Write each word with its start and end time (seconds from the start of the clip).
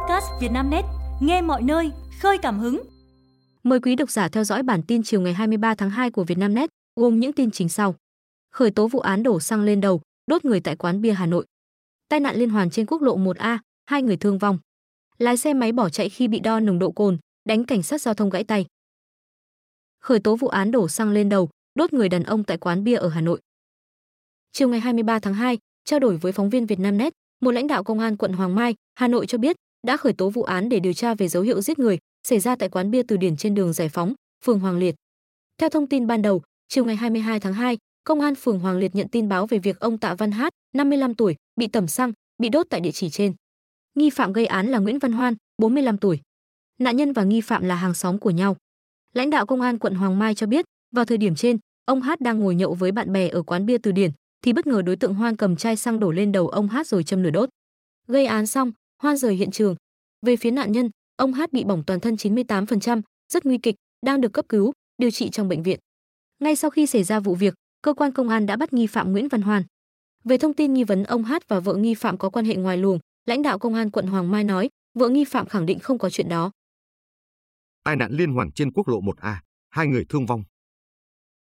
podcast 0.00 0.26
Vietnamnet, 0.40 0.84
nghe 1.20 1.42
mọi 1.42 1.62
nơi, 1.62 1.92
khơi 2.20 2.38
cảm 2.38 2.58
hứng. 2.58 2.82
Mời 3.62 3.80
quý 3.80 3.96
độc 3.96 4.10
giả 4.10 4.28
theo 4.28 4.44
dõi 4.44 4.62
bản 4.62 4.82
tin 4.82 5.02
chiều 5.02 5.20
ngày 5.20 5.32
23 5.32 5.74
tháng 5.74 5.90
2 5.90 6.10
của 6.10 6.24
Vietnamnet, 6.24 6.70
gồm 6.96 7.20
những 7.20 7.32
tin 7.32 7.50
chính 7.50 7.68
sau. 7.68 7.94
Khởi 8.52 8.70
tố 8.70 8.88
vụ 8.88 9.00
án 9.00 9.22
đổ 9.22 9.40
xăng 9.40 9.62
lên 9.62 9.80
đầu, 9.80 10.00
đốt 10.26 10.44
người 10.44 10.60
tại 10.60 10.76
quán 10.76 11.00
bia 11.00 11.12
Hà 11.12 11.26
Nội. 11.26 11.46
Tai 12.08 12.20
nạn 12.20 12.36
liên 12.36 12.50
hoàn 12.50 12.70
trên 12.70 12.86
quốc 12.86 13.02
lộ 13.02 13.16
1A, 13.18 13.58
hai 13.86 14.02
người 14.02 14.16
thương 14.16 14.38
vong. 14.38 14.58
Lái 15.18 15.36
xe 15.36 15.54
máy 15.54 15.72
bỏ 15.72 15.88
chạy 15.88 16.08
khi 16.08 16.28
bị 16.28 16.40
đo 16.40 16.60
nồng 16.60 16.78
độ 16.78 16.90
cồn, 16.90 17.18
đánh 17.44 17.64
cảnh 17.64 17.82
sát 17.82 18.00
giao 18.00 18.14
thông 18.14 18.30
gãy 18.30 18.44
tay. 18.44 18.66
Khởi 20.00 20.20
tố 20.20 20.36
vụ 20.36 20.48
án 20.48 20.70
đổ 20.70 20.88
xăng 20.88 21.10
lên 21.10 21.28
đầu, 21.28 21.48
đốt 21.74 21.92
người 21.92 22.08
đàn 22.08 22.22
ông 22.22 22.44
tại 22.44 22.56
quán 22.56 22.84
bia 22.84 22.96
ở 22.96 23.08
Hà 23.08 23.20
Nội. 23.20 23.40
Chiều 24.52 24.68
ngày 24.68 24.80
23 24.80 25.18
tháng 25.18 25.34
2, 25.34 25.58
trao 25.84 26.00
đổi 26.00 26.16
với 26.16 26.32
phóng 26.32 26.50
viên 26.50 26.66
Vietnamnet, 26.66 27.12
một 27.40 27.50
lãnh 27.50 27.66
đạo 27.66 27.84
công 27.84 27.98
an 27.98 28.16
quận 28.16 28.32
Hoàng 28.32 28.54
Mai, 28.54 28.74
Hà 28.94 29.08
Nội 29.08 29.26
cho 29.26 29.38
biết 29.38 29.56
đã 29.86 29.96
khởi 29.96 30.12
tố 30.12 30.30
vụ 30.30 30.42
án 30.42 30.68
để 30.68 30.80
điều 30.80 30.92
tra 30.92 31.14
về 31.14 31.28
dấu 31.28 31.42
hiệu 31.42 31.60
giết 31.60 31.78
người 31.78 31.98
xảy 32.28 32.40
ra 32.40 32.56
tại 32.56 32.68
quán 32.68 32.90
bia 32.90 33.02
Từ 33.02 33.16
Điển 33.16 33.36
trên 33.36 33.54
đường 33.54 33.72
Giải 33.72 33.88
Phóng, 33.88 34.14
phường 34.44 34.58
Hoàng 34.58 34.78
Liệt. 34.78 34.94
Theo 35.58 35.68
thông 35.68 35.86
tin 35.86 36.06
ban 36.06 36.22
đầu, 36.22 36.42
chiều 36.68 36.84
ngày 36.84 36.96
22 36.96 37.40
tháng 37.40 37.54
2, 37.54 37.78
công 38.04 38.20
an 38.20 38.34
phường 38.34 38.58
Hoàng 38.58 38.78
Liệt 38.78 38.94
nhận 38.94 39.08
tin 39.08 39.28
báo 39.28 39.46
về 39.46 39.58
việc 39.58 39.80
ông 39.80 39.98
Tạ 39.98 40.14
Văn 40.14 40.30
Hát, 40.30 40.52
55 40.74 41.14
tuổi, 41.14 41.36
bị 41.56 41.66
tẩm 41.66 41.88
xăng, 41.88 42.12
bị 42.38 42.48
đốt 42.48 42.66
tại 42.70 42.80
địa 42.80 42.90
chỉ 42.90 43.10
trên. 43.10 43.34
Nghi 43.94 44.10
phạm 44.10 44.32
gây 44.32 44.46
án 44.46 44.66
là 44.66 44.78
Nguyễn 44.78 44.98
Văn 44.98 45.12
Hoan, 45.12 45.34
45 45.58 45.98
tuổi. 45.98 46.20
Nạn 46.78 46.96
nhân 46.96 47.12
và 47.12 47.24
nghi 47.24 47.40
phạm 47.40 47.64
là 47.64 47.74
hàng 47.74 47.94
xóm 47.94 48.18
của 48.18 48.30
nhau. 48.30 48.56
Lãnh 49.14 49.30
đạo 49.30 49.46
công 49.46 49.60
an 49.60 49.78
quận 49.78 49.94
Hoàng 49.94 50.18
Mai 50.18 50.34
cho 50.34 50.46
biết, 50.46 50.64
vào 50.94 51.04
thời 51.04 51.18
điểm 51.18 51.34
trên, 51.34 51.58
ông 51.84 52.02
Hát 52.02 52.20
đang 52.20 52.40
ngồi 52.40 52.54
nhậu 52.54 52.74
với 52.74 52.92
bạn 52.92 53.12
bè 53.12 53.28
ở 53.28 53.42
quán 53.42 53.66
bia 53.66 53.78
Từ 53.78 53.92
Điển, 53.92 54.10
thì 54.42 54.52
bất 54.52 54.66
ngờ 54.66 54.82
đối 54.82 54.96
tượng 54.96 55.14
Hoan 55.14 55.36
cầm 55.36 55.56
chai 55.56 55.76
xăng 55.76 56.00
đổ 56.00 56.10
lên 56.10 56.32
đầu 56.32 56.48
ông 56.48 56.68
Hát 56.68 56.86
rồi 56.86 57.04
châm 57.04 57.22
lửa 57.22 57.30
đốt. 57.30 57.48
Gây 58.08 58.26
án 58.26 58.46
xong, 58.46 58.72
Hoan 59.02 59.16
rời 59.16 59.34
hiện 59.34 59.50
trường. 59.50 59.76
Về 60.26 60.36
phía 60.36 60.50
nạn 60.50 60.72
nhân, 60.72 60.90
ông 61.16 61.32
Hát 61.32 61.52
bị 61.52 61.64
bỏng 61.64 61.82
toàn 61.86 62.00
thân 62.00 62.14
98%, 62.14 63.02
rất 63.32 63.46
nguy 63.46 63.58
kịch, 63.58 63.74
đang 64.06 64.20
được 64.20 64.32
cấp 64.32 64.44
cứu, 64.48 64.72
điều 64.98 65.10
trị 65.10 65.30
trong 65.30 65.48
bệnh 65.48 65.62
viện. 65.62 65.78
Ngay 66.40 66.56
sau 66.56 66.70
khi 66.70 66.86
xảy 66.86 67.04
ra 67.04 67.20
vụ 67.20 67.34
việc, 67.34 67.54
cơ 67.82 67.94
quan 67.94 68.12
công 68.12 68.28
an 68.28 68.46
đã 68.46 68.56
bắt 68.56 68.72
nghi 68.72 68.86
phạm 68.86 69.12
Nguyễn 69.12 69.28
Văn 69.28 69.42
Hoan. 69.42 69.62
Về 70.24 70.38
thông 70.38 70.54
tin 70.54 70.74
nghi 70.74 70.84
vấn 70.84 71.04
ông 71.04 71.24
Hát 71.24 71.48
và 71.48 71.60
vợ 71.60 71.74
nghi 71.74 71.94
phạm 71.94 72.18
có 72.18 72.30
quan 72.30 72.44
hệ 72.44 72.56
ngoài 72.56 72.76
luồng, 72.76 72.98
lãnh 73.26 73.42
đạo 73.42 73.58
công 73.58 73.74
an 73.74 73.90
quận 73.90 74.06
Hoàng 74.06 74.30
Mai 74.30 74.44
nói, 74.44 74.68
vợ 74.94 75.08
nghi 75.08 75.24
phạm 75.24 75.46
khẳng 75.46 75.66
định 75.66 75.78
không 75.78 75.98
có 75.98 76.10
chuyện 76.10 76.28
đó. 76.28 76.50
Tai 77.84 77.96
nạn 77.96 78.12
liên 78.12 78.32
hoàn 78.32 78.52
trên 78.52 78.72
quốc 78.72 78.88
lộ 78.88 79.00
1A, 79.00 79.34
hai 79.70 79.86
người 79.86 80.04
thương 80.08 80.26
vong. 80.26 80.42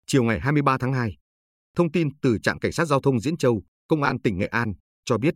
Chiều 0.06 0.22
ngày 0.22 0.40
23 0.40 0.78
tháng 0.78 0.92
2, 0.92 1.16
thông 1.76 1.92
tin 1.92 2.18
từ 2.22 2.38
trạm 2.42 2.58
cảnh 2.58 2.72
sát 2.72 2.84
giao 2.84 3.00
thông 3.00 3.20
Diễn 3.20 3.36
Châu, 3.36 3.62
công 3.88 4.02
an 4.02 4.18
tỉnh 4.18 4.38
Nghệ 4.38 4.46
An 4.46 4.74
cho 5.04 5.18
biết 5.18 5.34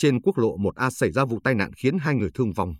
trên 0.00 0.20
quốc 0.20 0.38
lộ 0.38 0.56
1A 0.56 0.90
xảy 0.90 1.12
ra 1.12 1.24
vụ 1.24 1.38
tai 1.44 1.54
nạn 1.54 1.72
khiến 1.72 1.98
hai 1.98 2.14
người 2.14 2.30
thương 2.34 2.52
vong. 2.52 2.74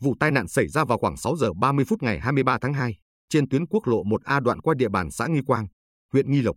Vụ 0.00 0.14
tai 0.20 0.30
nạn 0.30 0.48
xảy 0.48 0.68
ra 0.68 0.84
vào 0.84 0.98
khoảng 0.98 1.16
6 1.16 1.36
giờ 1.36 1.52
30 1.60 1.84
phút 1.88 2.02
ngày 2.02 2.20
23 2.20 2.58
tháng 2.60 2.74
2 2.74 2.96
trên 3.28 3.48
tuyến 3.48 3.66
quốc 3.66 3.86
lộ 3.86 4.02
1A 4.04 4.40
đoạn 4.40 4.60
qua 4.60 4.74
địa 4.78 4.88
bàn 4.88 5.10
xã 5.10 5.26
Nghi 5.26 5.40
Quang, 5.46 5.66
huyện 6.12 6.30
Nghi 6.32 6.42
Lộc. 6.42 6.56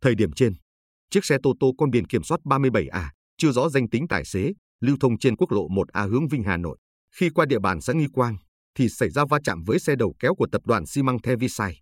Thời 0.00 0.14
điểm 0.14 0.32
trên, 0.32 0.54
chiếc 1.10 1.24
xe 1.24 1.36
Toto 1.42 1.50
tô 1.60 1.72
con 1.78 1.90
biển 1.90 2.06
kiểm 2.06 2.22
soát 2.22 2.40
37A, 2.44 3.08
chưa 3.36 3.52
rõ 3.52 3.68
danh 3.68 3.90
tính 3.90 4.08
tài 4.08 4.24
xế, 4.24 4.52
lưu 4.80 4.96
thông 5.00 5.18
trên 5.18 5.36
quốc 5.36 5.52
lộ 5.52 5.68
1A 5.68 6.08
hướng 6.08 6.28
Vinh 6.28 6.42
Hà 6.42 6.56
Nội. 6.56 6.78
Khi 7.16 7.30
qua 7.30 7.46
địa 7.46 7.58
bàn 7.58 7.80
xã 7.80 7.92
Nghi 7.92 8.06
Quang, 8.12 8.36
thì 8.74 8.88
xảy 8.88 9.10
ra 9.10 9.24
va 9.30 9.38
chạm 9.44 9.62
với 9.66 9.78
xe 9.78 9.96
đầu 9.96 10.14
kéo 10.18 10.34
của 10.34 10.46
tập 10.52 10.62
đoàn 10.64 10.86
xi 10.86 11.02
măng 11.02 11.18
Thevisai. 11.18 11.80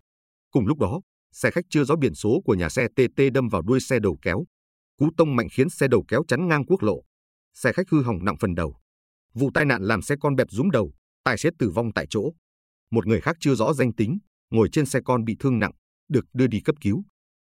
Cùng 0.51 0.67
lúc 0.67 0.79
đó, 0.79 1.01
xe 1.31 1.51
khách 1.51 1.65
chưa 1.69 1.83
rõ 1.83 1.95
biển 1.95 2.13
số 2.13 2.41
của 2.45 2.53
nhà 2.53 2.69
xe 2.69 2.87
TT 2.87 3.21
đâm 3.33 3.47
vào 3.49 3.61
đuôi 3.61 3.79
xe 3.79 3.99
đầu 3.99 4.17
kéo. 4.21 4.43
Cú 4.97 5.09
tông 5.17 5.35
mạnh 5.35 5.47
khiến 5.51 5.69
xe 5.69 5.87
đầu 5.87 6.05
kéo 6.07 6.23
chắn 6.27 6.47
ngang 6.47 6.65
quốc 6.65 6.83
lộ. 6.83 7.01
Xe 7.53 7.73
khách 7.73 7.89
hư 7.89 8.03
hỏng 8.03 8.25
nặng 8.25 8.37
phần 8.39 8.55
đầu. 8.55 8.75
Vụ 9.33 9.51
tai 9.53 9.65
nạn 9.65 9.83
làm 9.83 10.01
xe 10.01 10.15
con 10.21 10.35
bẹp 10.35 10.47
rúm 10.51 10.69
đầu, 10.69 10.93
tài 11.23 11.37
xế 11.37 11.49
tử 11.59 11.69
vong 11.69 11.91
tại 11.95 12.05
chỗ. 12.09 12.33
Một 12.91 13.07
người 13.07 13.21
khác 13.21 13.37
chưa 13.39 13.55
rõ 13.55 13.73
danh 13.73 13.93
tính, 13.93 14.19
ngồi 14.49 14.69
trên 14.71 14.85
xe 14.85 14.99
con 15.05 15.25
bị 15.25 15.35
thương 15.39 15.59
nặng, 15.59 15.71
được 16.09 16.25
đưa 16.33 16.47
đi 16.47 16.59
cấp 16.59 16.75
cứu. 16.81 17.03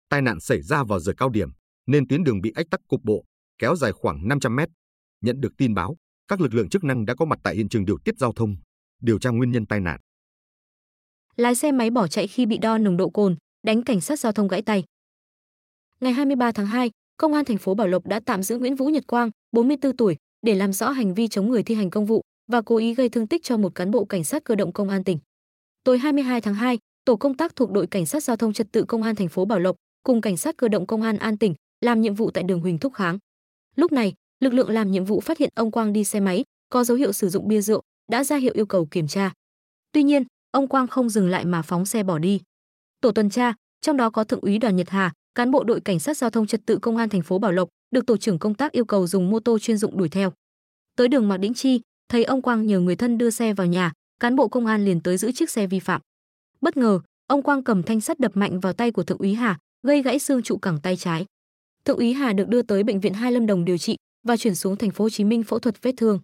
Tai 0.08 0.22
nạn 0.22 0.40
xảy 0.40 0.62
ra 0.62 0.84
vào 0.84 1.00
giờ 1.00 1.12
cao 1.16 1.30
điểm, 1.30 1.50
nên 1.86 2.08
tuyến 2.08 2.24
đường 2.24 2.40
bị 2.40 2.52
ách 2.54 2.66
tắc 2.70 2.80
cục 2.88 3.00
bộ, 3.04 3.24
kéo 3.58 3.76
dài 3.76 3.92
khoảng 3.92 4.28
500 4.28 4.56
mét. 4.56 4.68
Nhận 5.20 5.40
được 5.40 5.52
tin 5.58 5.74
báo, 5.74 5.96
các 6.28 6.40
lực 6.40 6.54
lượng 6.54 6.68
chức 6.68 6.84
năng 6.84 7.06
đã 7.06 7.14
có 7.14 7.24
mặt 7.24 7.38
tại 7.42 7.56
hiện 7.56 7.68
trường 7.68 7.84
điều 7.84 7.98
tiết 8.04 8.18
giao 8.18 8.32
thông, 8.32 8.56
điều 9.02 9.18
tra 9.18 9.30
nguyên 9.30 9.50
nhân 9.50 9.66
tai 9.66 9.80
nạn. 9.80 10.00
Lái 11.36 11.54
xe 11.54 11.72
máy 11.72 11.90
bỏ 11.90 12.08
chạy 12.08 12.26
khi 12.26 12.46
bị 12.46 12.58
đo 12.58 12.78
nồng 12.78 12.96
độ 12.96 13.10
cồn, 13.10 13.36
đánh 13.62 13.82
cảnh 13.82 14.00
sát 14.00 14.20
giao 14.20 14.32
thông 14.32 14.48
gãy 14.48 14.62
tay. 14.62 14.84
Ngày 16.00 16.12
23 16.12 16.52
tháng 16.52 16.66
2, 16.66 16.90
Công 17.20 17.34
an 17.34 17.44
thành 17.44 17.58
phố 17.58 17.74
Bảo 17.74 17.88
Lộc 17.88 18.06
đã 18.06 18.20
tạm 18.20 18.42
giữ 18.42 18.58
Nguyễn 18.58 18.76
Vũ 18.76 18.86
Nhật 18.86 19.06
Quang, 19.06 19.30
44 19.52 19.96
tuổi, 19.96 20.16
để 20.42 20.54
làm 20.54 20.72
rõ 20.72 20.90
hành 20.90 21.14
vi 21.14 21.28
chống 21.28 21.50
người 21.50 21.62
thi 21.62 21.74
hành 21.74 21.90
công 21.90 22.06
vụ 22.06 22.22
và 22.52 22.62
cố 22.62 22.76
ý 22.76 22.94
gây 22.94 23.08
thương 23.08 23.26
tích 23.26 23.42
cho 23.44 23.56
một 23.56 23.74
cán 23.74 23.90
bộ 23.90 24.04
cảnh 24.04 24.24
sát 24.24 24.44
cơ 24.44 24.54
động 24.54 24.72
công 24.72 24.88
an 24.88 25.04
tỉnh. 25.04 25.18
Tối 25.84 25.98
22 25.98 26.40
tháng 26.40 26.54
2, 26.54 26.78
tổ 27.04 27.16
công 27.16 27.36
tác 27.36 27.56
thuộc 27.56 27.70
đội 27.70 27.86
cảnh 27.86 28.06
sát 28.06 28.22
giao 28.22 28.36
thông 28.36 28.52
trật 28.52 28.66
tự 28.72 28.84
công 28.84 29.02
an 29.02 29.16
thành 29.16 29.28
phố 29.28 29.44
Bảo 29.44 29.58
Lộc 29.58 29.76
cùng 30.02 30.20
cảnh 30.20 30.36
sát 30.36 30.56
cơ 30.56 30.68
động 30.68 30.86
công 30.86 31.02
an 31.02 31.16
An 31.18 31.38
tỉnh 31.38 31.54
làm 31.80 32.00
nhiệm 32.00 32.14
vụ 32.14 32.30
tại 32.30 32.44
đường 32.44 32.60
Huỳnh 32.60 32.78
Thúc 32.78 32.94
Kháng. 32.94 33.18
Lúc 33.76 33.92
này, 33.92 34.14
lực 34.40 34.52
lượng 34.52 34.70
làm 34.70 34.90
nhiệm 34.90 35.04
vụ 35.04 35.20
phát 35.20 35.38
hiện 35.38 35.50
ông 35.54 35.70
Quang 35.70 35.92
đi 35.92 36.04
xe 36.04 36.20
máy, 36.20 36.44
có 36.70 36.84
dấu 36.84 36.96
hiệu 36.96 37.12
sử 37.12 37.28
dụng 37.28 37.48
bia 37.48 37.60
rượu, 37.60 37.82
đã 38.10 38.24
ra 38.24 38.36
hiệu 38.36 38.52
yêu 38.54 38.66
cầu 38.66 38.86
kiểm 38.86 39.08
tra. 39.08 39.32
Tuy 39.92 40.02
nhiên, 40.02 40.24
ông 40.50 40.68
Quang 40.68 40.86
không 40.86 41.08
dừng 41.08 41.28
lại 41.28 41.44
mà 41.44 41.62
phóng 41.62 41.86
xe 41.86 42.02
bỏ 42.02 42.18
đi. 42.18 42.40
Tổ 43.00 43.12
tuần 43.12 43.30
tra, 43.30 43.54
trong 43.80 43.96
đó 43.96 44.10
có 44.10 44.24
thượng 44.24 44.40
úy 44.40 44.58
Đoàn 44.58 44.76
Nhật 44.76 44.90
Hà, 44.90 45.12
cán 45.40 45.50
bộ 45.50 45.64
đội 45.64 45.80
cảnh 45.80 45.98
sát 45.98 46.16
giao 46.16 46.30
thông 46.30 46.46
trật 46.46 46.66
tự 46.66 46.78
công 46.78 46.96
an 46.96 47.08
thành 47.08 47.22
phố 47.22 47.38
Bảo 47.38 47.52
Lộc, 47.52 47.68
được 47.90 48.06
tổ 48.06 48.16
trưởng 48.16 48.38
công 48.38 48.54
tác 48.54 48.72
yêu 48.72 48.84
cầu 48.84 49.06
dùng 49.06 49.30
mô 49.30 49.40
tô 49.40 49.58
chuyên 49.58 49.76
dụng 49.76 49.98
đuổi 49.98 50.08
theo. 50.08 50.32
Tới 50.96 51.08
đường 51.08 51.28
Mạc 51.28 51.36
Đĩnh 51.36 51.54
Chi, 51.54 51.80
thấy 52.08 52.24
ông 52.24 52.42
Quang 52.42 52.66
nhờ 52.66 52.80
người 52.80 52.96
thân 52.96 53.18
đưa 53.18 53.30
xe 53.30 53.54
vào 53.54 53.66
nhà, 53.66 53.92
cán 54.20 54.36
bộ 54.36 54.48
công 54.48 54.66
an 54.66 54.84
liền 54.84 55.00
tới 55.00 55.16
giữ 55.16 55.32
chiếc 55.32 55.50
xe 55.50 55.66
vi 55.66 55.80
phạm. 55.80 56.00
Bất 56.60 56.76
ngờ, 56.76 57.00
ông 57.26 57.42
Quang 57.42 57.64
cầm 57.64 57.82
thanh 57.82 58.00
sắt 58.00 58.18
đập 58.18 58.36
mạnh 58.36 58.60
vào 58.60 58.72
tay 58.72 58.90
của 58.92 59.02
thượng 59.02 59.18
úy 59.18 59.34
Hà, 59.34 59.58
gây 59.82 60.02
gãy 60.02 60.18
xương 60.18 60.42
trụ 60.42 60.58
cẳng 60.58 60.78
tay 60.82 60.96
trái. 60.96 61.26
Thượng 61.84 61.98
úy 61.98 62.12
Hà 62.12 62.32
được 62.32 62.48
đưa 62.48 62.62
tới 62.62 62.82
bệnh 62.82 63.00
viện 63.00 63.14
Hai 63.14 63.32
Lâm 63.32 63.46
Đồng 63.46 63.64
điều 63.64 63.78
trị 63.78 63.96
và 64.26 64.36
chuyển 64.36 64.54
xuống 64.54 64.76
thành 64.76 64.90
phố 64.90 65.04
Hồ 65.04 65.10
Chí 65.10 65.24
Minh 65.24 65.42
phẫu 65.42 65.58
thuật 65.58 65.82
vết 65.82 65.92
thương. 65.96 66.20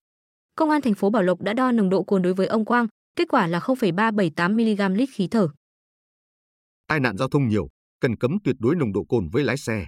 Công 0.56 0.70
an 0.70 0.82
thành 0.82 0.94
phố 0.94 1.10
Bảo 1.10 1.22
Lộc 1.22 1.42
đã 1.42 1.52
đo 1.52 1.72
nồng 1.72 1.90
độ 1.90 2.02
cồn 2.02 2.22
đối 2.22 2.34
với 2.34 2.46
ông 2.46 2.64
Quang, 2.64 2.86
kết 3.16 3.28
quả 3.28 3.46
là 3.46 3.60
0,378 3.60 4.56
mg 4.56 4.96
lít 4.96 5.08
khí 5.12 5.28
thở. 5.28 5.48
Tai 6.86 7.00
nạn 7.00 7.16
giao 7.16 7.28
thông 7.28 7.48
nhiều, 7.48 7.68
cần 8.00 8.16
cấm 8.16 8.38
tuyệt 8.44 8.56
đối 8.58 8.76
nồng 8.76 8.92
độ 8.92 9.04
cồn 9.04 9.28
với 9.28 9.44
lái 9.44 9.56
xe. 9.56 9.86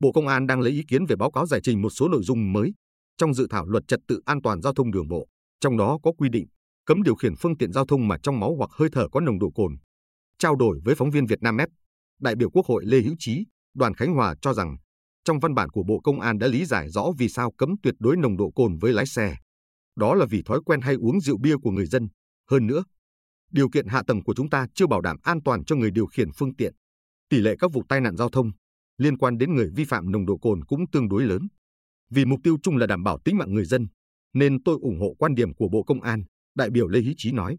Bộ 0.00 0.12
Công 0.12 0.28
an 0.28 0.46
đang 0.46 0.60
lấy 0.60 0.72
ý 0.72 0.82
kiến 0.88 1.06
về 1.06 1.16
báo 1.16 1.30
cáo 1.30 1.46
giải 1.46 1.60
trình 1.62 1.82
một 1.82 1.90
số 1.90 2.08
nội 2.08 2.22
dung 2.22 2.52
mới 2.52 2.74
trong 3.18 3.34
dự 3.34 3.46
thảo 3.50 3.66
luật 3.66 3.88
trật 3.88 4.00
tự 4.08 4.20
an 4.24 4.42
toàn 4.42 4.62
giao 4.62 4.74
thông 4.74 4.90
đường 4.90 5.08
bộ, 5.08 5.26
trong 5.60 5.76
đó 5.76 5.98
có 6.02 6.12
quy 6.12 6.28
định 6.28 6.46
cấm 6.86 7.02
điều 7.02 7.14
khiển 7.14 7.36
phương 7.36 7.56
tiện 7.56 7.72
giao 7.72 7.86
thông 7.86 8.08
mà 8.08 8.16
trong 8.22 8.40
máu 8.40 8.54
hoặc 8.58 8.70
hơi 8.72 8.88
thở 8.92 9.08
có 9.12 9.20
nồng 9.20 9.38
độ 9.38 9.50
cồn. 9.54 9.76
Trao 10.38 10.56
đổi 10.56 10.80
với 10.84 10.94
phóng 10.94 11.10
viên 11.10 11.26
Việt 11.26 11.42
Nam 11.42 11.56
đại 12.20 12.34
biểu 12.36 12.50
Quốc 12.50 12.66
hội 12.66 12.84
Lê 12.86 13.00
Hữu 13.00 13.14
Trí, 13.18 13.46
đoàn 13.74 13.94
Khánh 13.94 14.14
Hòa 14.14 14.34
cho 14.40 14.54
rằng 14.54 14.76
trong 15.24 15.38
văn 15.38 15.54
bản 15.54 15.68
của 15.68 15.82
Bộ 15.82 16.00
Công 16.00 16.20
an 16.20 16.38
đã 16.38 16.46
lý 16.46 16.64
giải 16.64 16.88
rõ 16.90 17.10
vì 17.18 17.28
sao 17.28 17.52
cấm 17.58 17.74
tuyệt 17.82 17.94
đối 17.98 18.16
nồng 18.16 18.36
độ 18.36 18.50
cồn 18.54 18.78
với 18.78 18.92
lái 18.92 19.06
xe. 19.06 19.36
Đó 19.96 20.14
là 20.14 20.26
vì 20.30 20.42
thói 20.42 20.60
quen 20.66 20.80
hay 20.80 20.94
uống 20.94 21.20
rượu 21.20 21.38
bia 21.38 21.56
của 21.62 21.70
người 21.70 21.86
dân. 21.86 22.08
Hơn 22.50 22.66
nữa, 22.66 22.84
điều 23.52 23.68
kiện 23.68 23.86
hạ 23.86 24.02
tầng 24.06 24.24
của 24.24 24.34
chúng 24.34 24.50
ta 24.50 24.66
chưa 24.74 24.86
bảo 24.86 25.00
đảm 25.00 25.16
an 25.22 25.42
toàn 25.44 25.64
cho 25.64 25.76
người 25.76 25.90
điều 25.90 26.06
khiển 26.06 26.28
phương 26.32 26.54
tiện. 26.54 26.74
Tỷ 27.28 27.40
lệ 27.40 27.54
các 27.58 27.72
vụ 27.72 27.82
tai 27.88 28.00
nạn 28.00 28.16
giao 28.16 28.28
thông 28.28 28.50
liên 28.98 29.18
quan 29.18 29.38
đến 29.38 29.54
người 29.54 29.70
vi 29.76 29.84
phạm 29.84 30.12
nồng 30.12 30.26
độ 30.26 30.38
cồn 30.38 30.64
cũng 30.64 30.90
tương 30.92 31.08
đối 31.08 31.22
lớn. 31.22 31.48
Vì 32.10 32.24
mục 32.24 32.40
tiêu 32.42 32.56
chung 32.62 32.76
là 32.76 32.86
đảm 32.86 33.02
bảo 33.02 33.18
tính 33.24 33.38
mạng 33.38 33.54
người 33.54 33.64
dân, 33.64 33.86
nên 34.34 34.62
tôi 34.62 34.78
ủng 34.80 35.00
hộ 35.00 35.14
quan 35.18 35.34
điểm 35.34 35.54
của 35.54 35.68
Bộ 35.68 35.82
Công 35.82 36.00
an, 36.00 36.24
đại 36.54 36.70
biểu 36.70 36.88
Lê 36.88 37.00
Hí 37.00 37.14
Chí 37.16 37.32
nói. 37.32 37.58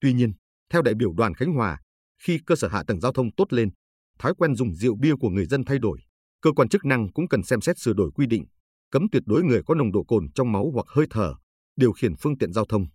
Tuy 0.00 0.12
nhiên, 0.12 0.32
theo 0.70 0.82
đại 0.82 0.94
biểu 0.94 1.12
Đoàn 1.12 1.34
Khánh 1.34 1.52
Hòa, 1.52 1.80
khi 2.22 2.38
cơ 2.46 2.56
sở 2.56 2.68
hạ 2.68 2.82
tầng 2.86 3.00
giao 3.00 3.12
thông 3.12 3.34
tốt 3.34 3.52
lên, 3.52 3.70
thói 4.18 4.34
quen 4.34 4.54
dùng 4.54 4.74
rượu 4.74 4.96
bia 4.96 5.14
của 5.20 5.28
người 5.28 5.46
dân 5.46 5.64
thay 5.64 5.78
đổi, 5.78 5.98
cơ 6.40 6.52
quan 6.52 6.68
chức 6.68 6.84
năng 6.84 7.12
cũng 7.12 7.28
cần 7.28 7.42
xem 7.42 7.60
xét 7.60 7.78
sửa 7.78 7.92
đổi 7.92 8.10
quy 8.14 8.26
định, 8.26 8.44
cấm 8.90 9.06
tuyệt 9.12 9.22
đối 9.26 9.42
người 9.42 9.62
có 9.66 9.74
nồng 9.74 9.92
độ 9.92 10.04
cồn 10.04 10.32
trong 10.34 10.52
máu 10.52 10.70
hoặc 10.74 10.86
hơi 10.88 11.06
thở 11.10 11.34
điều 11.76 11.92
khiển 11.92 12.16
phương 12.16 12.38
tiện 12.38 12.52
giao 12.52 12.64
thông. 12.64 12.86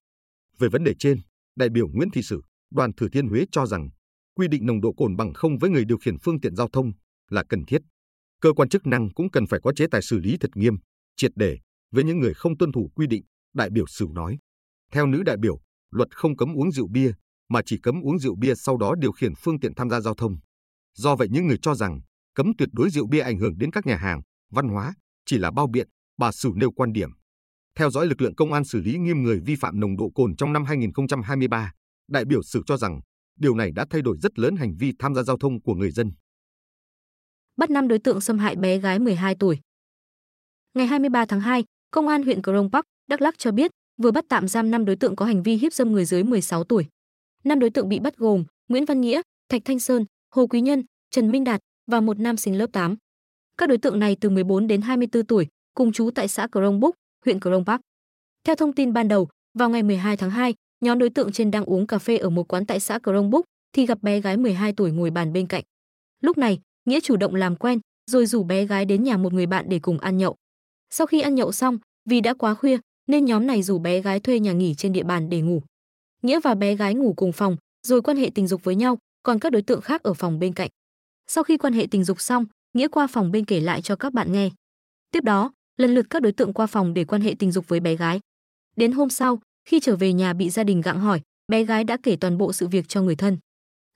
Về 0.60 0.70
vấn 0.70 0.84
đề 0.84 0.94
trên, 1.00 1.18
đại 1.56 1.70
biểu 1.70 1.88
Nguyễn 1.88 2.10
Thị 2.12 2.22
Sử, 2.22 2.42
đoàn 2.72 2.94
Thừa 2.94 3.10
Thiên 3.10 3.28
Huế 3.28 3.46
cho 3.52 3.66
rằng 3.66 3.90
quy 4.38 4.48
định 4.48 4.66
nồng 4.66 4.82
độ 4.82 4.94
cồn 4.94 5.16
bằng 5.16 5.34
không 5.34 5.58
với 5.58 5.70
người 5.70 5.86
điều 5.86 5.98
khiển 5.98 6.20
phương 6.20 6.40
tiện 6.40 6.56
giao 6.56 6.70
thông 6.74 6.92
là 7.30 7.44
cần 7.50 7.66
thiết. 7.66 7.82
Cơ 8.42 8.54
quan 8.54 8.70
chức 8.70 8.88
năng 8.88 9.14
cũng 9.14 9.32
cần 9.32 9.48
phải 9.48 9.60
có 9.64 9.74
chế 9.76 9.86
tài 9.92 10.02
xử 10.02 10.20
lý 10.20 10.38
thật 10.40 10.50
nghiêm, 10.56 10.78
triệt 11.16 11.32
để 11.36 11.58
với 11.92 12.04
những 12.04 12.20
người 12.20 12.34
không 12.34 12.58
tuân 12.58 12.72
thủ 12.72 12.92
quy 12.96 13.08
định, 13.08 13.24
đại 13.54 13.70
biểu 13.70 13.88
Sửu 13.88 14.14
nói. 14.14 14.38
Theo 14.92 15.08
nữ 15.08 15.24
đại 15.24 15.38
biểu, 15.38 15.60
luật 15.92 16.16
không 16.16 16.38
cấm 16.38 16.54
uống 16.58 16.72
rượu 16.72 16.88
bia, 16.88 17.12
mà 17.50 17.62
chỉ 17.66 17.80
cấm 17.84 18.02
uống 18.02 18.20
rượu 18.20 18.36
bia 18.36 18.56
sau 18.56 18.78
đó 18.78 18.96
điều 19.00 19.12
khiển 19.12 19.36
phương 19.36 19.60
tiện 19.60 19.76
tham 19.76 19.90
gia 19.90 20.00
giao 20.00 20.16
thông. 20.16 20.38
Do 20.96 21.16
vậy 21.16 21.28
những 21.32 21.48
người 21.48 21.58
cho 21.62 21.76
rằng 21.76 22.00
cấm 22.36 22.48
tuyệt 22.58 22.70
đối 22.72 22.90
rượu 22.90 23.08
bia 23.08 23.20
ảnh 23.20 23.38
hưởng 23.38 23.58
đến 23.58 23.72
các 23.72 23.86
nhà 23.86 23.96
hàng, 23.96 24.22
văn 24.52 24.68
hóa, 24.68 24.94
chỉ 25.26 25.38
là 25.38 25.52
bao 25.52 25.68
biện, 25.68 25.88
bà 26.18 26.32
Sửu 26.32 26.54
nêu 26.56 26.72
quan 26.72 26.94
điểm. 26.94 27.10
Theo 27.76 27.90
dõi 27.90 28.08
lực 28.08 28.22
lượng 28.22 28.36
công 28.36 28.54
an 28.54 28.66
xử 28.66 28.82
lý 28.82 28.98
nghiêm 28.98 29.24
người 29.24 29.40
vi 29.46 29.56
phạm 29.56 29.80
nồng 29.80 29.98
độ 29.98 30.10
cồn 30.16 30.36
trong 30.36 30.54
năm 30.54 30.66
2023, 30.66 31.72
đại 32.10 32.26
biểu 32.26 32.44
Sửu 32.44 32.64
cho 32.66 32.78
rằng 32.78 33.02
điều 33.38 33.56
này 33.56 33.72
đã 33.72 33.86
thay 33.90 34.02
đổi 34.02 34.18
rất 34.22 34.40
lớn 34.40 34.56
hành 34.56 34.76
vi 34.80 34.94
tham 35.00 35.16
gia 35.16 35.24
giao 35.24 35.38
thông 35.38 35.62
của 35.62 35.74
người 35.74 35.92
dân. 35.92 36.12
Bắt 37.58 37.70
5 37.70 37.88
đối 37.88 38.00
tượng 38.00 38.22
xâm 38.22 38.40
hại 38.40 38.56
bé 38.56 38.78
gái 38.78 39.00
12 39.00 39.36
tuổi. 39.36 39.60
Ngày 40.74 40.88
23 40.88 41.26
tháng 41.26 41.42
2, 41.42 41.64
Công 41.92 42.08
an 42.08 42.24
huyện 42.24 42.42
Crong 42.42 42.72
Park, 42.72 42.86
Đắk 43.08 43.22
Lắk 43.22 43.38
cho 43.38 43.52
biết 43.52 43.72
vừa 43.98 44.12
bắt 44.12 44.26
tạm 44.30 44.48
giam 44.48 44.72
5 44.72 44.86
đối 44.86 44.96
tượng 44.96 45.16
có 45.16 45.26
hành 45.26 45.44
vi 45.44 45.56
hiếp 45.56 45.74
dâm 45.74 45.92
người 45.92 46.06
dưới 46.06 46.24
16 46.24 46.64
tuổi. 46.64 46.86
5 47.44 47.60
đối 47.60 47.70
tượng 47.70 47.90
bị 47.90 48.00
bắt 48.00 48.18
gồm 48.18 48.44
Nguyễn 48.68 48.86
Văn 48.86 49.02
Nghĩa, 49.02 49.22
Thạch 49.50 49.62
Thanh 49.66 49.80
Sơn, 49.80 50.06
Hồ 50.36 50.48
Quý 50.48 50.62
Nhân, 50.62 50.84
Trần 51.12 51.32
Minh 51.32 51.44
Đạt 51.44 51.62
và 51.92 52.02
một 52.02 52.20
nam 52.20 52.38
sinh 52.38 52.58
lớp 52.58 52.68
8. 52.74 52.96
Các 53.58 53.70
đối 53.70 53.78
tượng 53.78 54.00
này 54.00 54.18
từ 54.22 54.30
14 54.30 54.68
đến 54.68 54.82
24 54.82 55.26
tuổi, 55.26 55.48
cùng 55.74 55.92
trú 55.92 56.12
tại 56.16 56.28
xã 56.28 56.48
Crong 56.52 56.80
Búc, 56.80 56.96
huyện 57.26 57.40
Crong 57.40 57.66
Park. 57.66 57.82
Theo 58.44 58.56
thông 58.56 58.74
tin 58.74 58.94
ban 58.94 59.08
đầu, 59.08 59.28
vào 59.54 59.70
ngày 59.70 59.84
12 59.84 60.18
tháng 60.18 60.30
2, 60.30 60.54
nhóm 60.82 61.00
đối 61.00 61.10
tượng 61.10 61.32
trên 61.32 61.52
đang 61.52 61.66
uống 61.66 61.88
cà 61.88 62.00
phê 62.00 62.18
ở 62.18 62.30
một 62.30 62.48
quán 62.48 62.66
tại 62.66 62.80
xã 62.80 63.00
Crong 63.00 63.30
Búc 63.30 63.46
thì 63.74 63.86
gặp 63.86 64.04
bé 64.04 64.22
gái 64.22 64.38
12 64.38 64.74
tuổi 64.74 64.92
ngồi 64.92 65.12
bàn 65.12 65.34
bên 65.34 65.48
cạnh. 65.48 65.64
Lúc 66.22 66.38
này, 66.38 66.60
Nghĩa 66.86 67.00
chủ 67.00 67.18
động 67.18 67.36
làm 67.36 67.56
quen, 67.56 67.80
rồi 68.12 68.26
rủ 68.26 68.44
bé 68.44 68.66
gái 68.66 68.86
đến 68.86 69.04
nhà 69.04 69.18
một 69.18 69.34
người 69.34 69.46
bạn 69.46 69.66
để 69.70 69.80
cùng 69.80 70.00
ăn 70.00 70.18
nhậu. 70.18 70.36
Sau 70.90 71.08
khi 71.08 71.22
ăn 71.22 71.36
nhậu 71.36 71.52
xong, 71.52 71.78
vì 72.06 72.22
đã 72.22 72.34
quá 72.34 72.54
khuya 72.54 72.78
nên 73.08 73.26
nhóm 73.26 73.48
này 73.48 73.64
rủ 73.64 73.80
bé 73.80 74.02
gái 74.02 74.20
thuê 74.20 74.40
nhà 74.40 74.52
nghỉ 74.52 74.76
trên 74.76 74.94
địa 74.94 75.04
bàn 75.04 75.30
để 75.30 75.42
ngủ. 75.42 75.62
Nghĩa 76.22 76.40
và 76.40 76.56
bé 76.56 76.76
gái 76.76 76.94
ngủ 76.94 77.14
cùng 77.18 77.32
phòng, 77.32 77.58
rồi 77.88 78.02
quan 78.02 78.18
hệ 78.18 78.32
tình 78.36 78.48
dục 78.48 78.64
với 78.64 78.76
nhau, 78.76 78.98
còn 79.24 79.40
các 79.40 79.52
đối 79.52 79.62
tượng 79.62 79.82
khác 79.82 80.04
ở 80.04 80.14
phòng 80.14 80.40
bên 80.40 80.54
cạnh. 80.54 80.70
Sau 81.28 81.44
khi 81.44 81.58
quan 81.58 81.74
hệ 81.74 81.88
tình 81.92 82.04
dục 82.04 82.22
xong, 82.22 82.46
Nghĩa 82.74 82.88
qua 82.88 83.08
phòng 83.08 83.32
bên 83.32 83.46
kể 83.46 83.60
lại 83.60 83.82
cho 83.82 83.96
các 83.96 84.14
bạn 84.14 84.32
nghe. 84.32 84.50
Tiếp 85.12 85.24
đó, 85.24 85.52
lần 85.78 85.96
lượt 85.96 86.06
các 86.10 86.22
đối 86.22 86.32
tượng 86.32 86.54
qua 86.54 86.66
phòng 86.68 86.94
để 86.94 87.04
quan 87.06 87.22
hệ 87.22 87.36
tình 87.40 87.52
dục 87.52 87.68
với 87.68 87.80
bé 87.80 87.96
gái. 87.96 88.20
Đến 88.76 88.92
hôm 88.92 89.10
sau, 89.10 89.40
khi 89.68 89.80
trở 89.80 89.96
về 89.96 90.14
nhà 90.14 90.34
bị 90.34 90.50
gia 90.50 90.64
đình 90.64 90.82
gặng 90.82 91.00
hỏi, 91.00 91.22
bé 91.48 91.64
gái 91.64 91.84
đã 91.84 91.98
kể 92.04 92.18
toàn 92.22 92.38
bộ 92.38 92.54
sự 92.54 92.68
việc 92.68 92.88
cho 92.88 93.02
người 93.02 93.16
thân. 93.16 93.38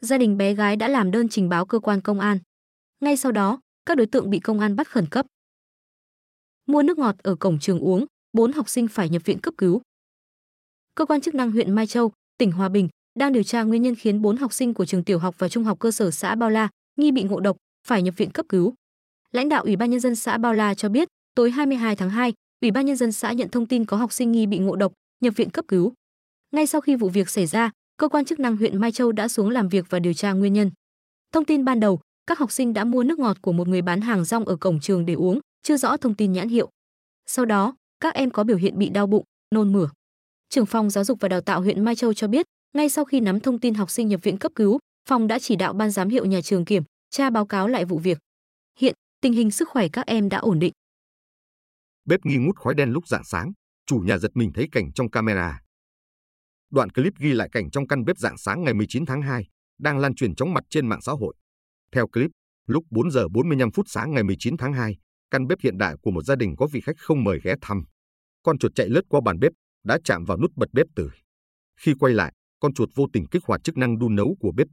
Gia 0.01 0.17
đình 0.17 0.37
bé 0.37 0.53
gái 0.53 0.75
đã 0.75 0.87
làm 0.87 1.11
đơn 1.11 1.29
trình 1.29 1.49
báo 1.49 1.65
cơ 1.65 1.79
quan 1.79 2.01
công 2.01 2.19
an. 2.19 2.37
Ngay 2.99 3.17
sau 3.17 3.31
đó, 3.31 3.59
các 3.85 3.97
đối 3.97 4.07
tượng 4.07 4.29
bị 4.29 4.39
công 4.39 4.59
an 4.59 4.75
bắt 4.75 4.89
khẩn 4.89 5.05
cấp. 5.05 5.25
Mua 6.65 6.81
nước 6.81 6.97
ngọt 6.97 7.15
ở 7.23 7.35
cổng 7.35 7.59
trường 7.59 7.79
uống, 7.79 8.05
bốn 8.33 8.51
học 8.51 8.69
sinh 8.69 8.87
phải 8.87 9.09
nhập 9.09 9.21
viện 9.25 9.39
cấp 9.39 9.53
cứu. 9.57 9.81
Cơ 10.95 11.05
quan 11.05 11.21
chức 11.21 11.35
năng 11.35 11.51
huyện 11.51 11.71
Mai 11.71 11.87
Châu, 11.87 12.11
tỉnh 12.37 12.51
Hòa 12.51 12.69
Bình 12.69 12.89
đang 13.19 13.33
điều 13.33 13.43
tra 13.43 13.63
nguyên 13.63 13.81
nhân 13.81 13.95
khiến 13.95 14.21
bốn 14.21 14.37
học 14.37 14.53
sinh 14.53 14.73
của 14.73 14.85
trường 14.85 15.03
tiểu 15.03 15.19
học 15.19 15.35
và 15.37 15.49
trung 15.49 15.63
học 15.63 15.79
cơ 15.79 15.91
sở 15.91 16.11
xã 16.11 16.35
Bao 16.35 16.49
La 16.49 16.69
nghi 16.95 17.11
bị 17.11 17.23
ngộ 17.23 17.39
độc, 17.39 17.57
phải 17.87 18.01
nhập 18.01 18.13
viện 18.17 18.31
cấp 18.31 18.45
cứu. 18.49 18.73
Lãnh 19.31 19.49
đạo 19.49 19.63
Ủy 19.63 19.75
ban 19.75 19.89
nhân 19.89 19.99
dân 19.99 20.15
xã 20.15 20.37
Bao 20.37 20.53
La 20.53 20.73
cho 20.73 20.89
biết, 20.89 21.07
tối 21.35 21.51
22 21.51 21.95
tháng 21.95 22.09
2, 22.09 22.33
Ủy 22.61 22.71
ban 22.71 22.85
nhân 22.85 22.95
dân 22.95 23.11
xã 23.11 23.31
nhận 23.31 23.49
thông 23.49 23.67
tin 23.67 23.85
có 23.85 23.97
học 23.97 24.13
sinh 24.13 24.31
nghi 24.31 24.45
bị 24.45 24.57
ngộ 24.57 24.75
độc, 24.75 24.93
nhập 25.21 25.33
viện 25.35 25.49
cấp 25.49 25.65
cứu. 25.67 25.93
Ngay 26.51 26.67
sau 26.67 26.81
khi 26.81 26.95
vụ 26.95 27.09
việc 27.09 27.29
xảy 27.29 27.45
ra, 27.45 27.71
cơ 27.97 28.07
quan 28.07 28.25
chức 28.25 28.39
năng 28.39 28.57
huyện 28.57 28.77
Mai 28.77 28.91
Châu 28.91 29.11
đã 29.11 29.27
xuống 29.27 29.49
làm 29.49 29.69
việc 29.69 29.85
và 29.89 29.99
điều 29.99 30.13
tra 30.13 30.31
nguyên 30.31 30.53
nhân. 30.53 30.71
Thông 31.31 31.45
tin 31.45 31.65
ban 31.65 31.79
đầu, 31.79 31.99
các 32.27 32.39
học 32.39 32.51
sinh 32.51 32.73
đã 32.73 32.83
mua 32.83 33.03
nước 33.03 33.19
ngọt 33.19 33.37
của 33.41 33.51
một 33.51 33.67
người 33.67 33.81
bán 33.81 34.01
hàng 34.01 34.25
rong 34.25 34.45
ở 34.45 34.55
cổng 34.55 34.79
trường 34.79 35.05
để 35.05 35.13
uống, 35.13 35.39
chưa 35.63 35.77
rõ 35.77 35.97
thông 35.97 36.15
tin 36.15 36.33
nhãn 36.33 36.49
hiệu. 36.49 36.69
Sau 37.25 37.45
đó, 37.45 37.75
các 37.99 38.13
em 38.13 38.31
có 38.31 38.43
biểu 38.43 38.57
hiện 38.57 38.77
bị 38.77 38.89
đau 38.89 39.07
bụng, 39.07 39.23
nôn 39.55 39.73
mửa. 39.73 39.89
Trưởng 40.49 40.65
phòng 40.65 40.89
giáo 40.89 41.03
dục 41.03 41.17
và 41.21 41.27
đào 41.29 41.41
tạo 41.41 41.61
huyện 41.61 41.85
Mai 41.85 41.95
Châu 41.95 42.13
cho 42.13 42.27
biết, 42.27 42.45
ngay 42.73 42.89
sau 42.89 43.05
khi 43.05 43.19
nắm 43.19 43.39
thông 43.39 43.59
tin 43.59 43.73
học 43.73 43.91
sinh 43.91 44.07
nhập 44.07 44.19
viện 44.23 44.37
cấp 44.37 44.51
cứu, 44.55 44.79
phòng 45.09 45.27
đã 45.27 45.39
chỉ 45.39 45.55
đạo 45.55 45.73
ban 45.73 45.91
giám 45.91 46.09
hiệu 46.09 46.25
nhà 46.25 46.41
trường 46.41 46.65
kiểm 46.65 46.83
tra 47.09 47.29
báo 47.29 47.45
cáo 47.45 47.67
lại 47.67 47.85
vụ 47.85 47.97
việc. 47.97 48.17
Hiện, 48.79 48.95
tình 49.21 49.33
hình 49.33 49.51
sức 49.51 49.69
khỏe 49.69 49.87
các 49.87 50.05
em 50.05 50.29
đã 50.29 50.37
ổn 50.37 50.59
định. 50.59 50.73
Bếp 52.05 52.25
nghi 52.25 52.37
ngút 52.37 52.55
khói 52.55 52.73
đen 52.73 52.89
lúc 52.89 53.07
rạng 53.07 53.23
sáng, 53.23 53.51
chủ 53.85 53.97
nhà 53.99 54.17
giật 54.17 54.31
mình 54.33 54.51
thấy 54.53 54.67
cảnh 54.71 54.93
trong 54.93 55.09
camera. 55.09 55.61
Đoạn 56.71 56.89
clip 56.89 57.13
ghi 57.19 57.33
lại 57.33 57.49
cảnh 57.51 57.71
trong 57.71 57.87
căn 57.87 58.05
bếp 58.05 58.17
dạng 58.17 58.37
sáng 58.37 58.63
ngày 58.63 58.73
19 58.73 59.05
tháng 59.05 59.21
2 59.21 59.47
đang 59.79 59.97
lan 59.97 60.15
truyền 60.15 60.35
chóng 60.35 60.53
mặt 60.53 60.63
trên 60.69 60.87
mạng 60.87 61.01
xã 61.01 61.11
hội. 61.11 61.35
Theo 61.91 62.07
clip, 62.07 62.31
lúc 62.67 62.83
4 62.89 63.11
giờ 63.11 63.27
45 63.27 63.71
phút 63.71 63.85
sáng 63.89 64.13
ngày 64.13 64.23
19 64.23 64.57
tháng 64.57 64.73
2, 64.73 64.97
căn 65.31 65.47
bếp 65.47 65.57
hiện 65.63 65.77
đại 65.77 65.95
của 66.01 66.11
một 66.11 66.23
gia 66.23 66.35
đình 66.35 66.55
có 66.57 66.67
vị 66.71 66.81
khách 66.81 66.97
không 66.97 67.23
mời 67.23 67.39
ghé 67.43 67.55
thăm. 67.61 67.83
Con 68.43 68.57
chuột 68.57 68.71
chạy 68.75 68.89
lướt 68.89 69.01
qua 69.09 69.21
bàn 69.25 69.39
bếp, 69.39 69.51
đã 69.83 69.97
chạm 70.03 70.25
vào 70.25 70.37
nút 70.37 70.51
bật 70.55 70.73
bếp 70.73 70.87
từ. 70.95 71.09
Khi 71.79 71.93
quay 71.99 72.13
lại, 72.13 72.33
con 72.59 72.73
chuột 72.73 72.89
vô 72.95 73.07
tình 73.13 73.27
kích 73.31 73.43
hoạt 73.45 73.63
chức 73.63 73.77
năng 73.77 73.99
đun 73.99 74.15
nấu 74.15 74.35
của 74.39 74.51
bếp. 74.55 74.67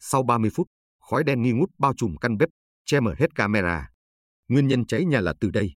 Sau 0.00 0.22
30 0.22 0.50
phút, 0.54 0.68
khói 1.00 1.24
đen 1.24 1.42
nghi 1.42 1.52
ngút 1.52 1.70
bao 1.78 1.94
trùm 1.96 2.16
căn 2.16 2.36
bếp, 2.36 2.48
che 2.84 3.00
mở 3.00 3.14
hết 3.18 3.34
camera. 3.34 3.90
Nguyên 4.48 4.68
nhân 4.68 4.86
cháy 4.86 5.04
nhà 5.04 5.20
là 5.20 5.34
từ 5.40 5.50
đây. 5.50 5.72